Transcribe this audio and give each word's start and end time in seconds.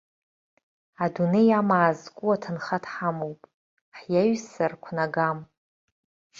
Адунеи 1.03 1.49
амаа 1.59 1.91
зку 1.99 2.27
аҭынха 2.35 2.77
дҳамоуп, 2.83 3.41
ҳиаҩсыр 3.99 4.73
қәнагам. 4.83 5.39